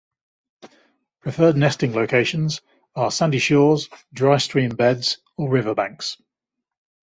[1.19, 2.61] Preferred nesting locations
[2.95, 6.17] are sandy shores, dry stream beds, or riverbanks.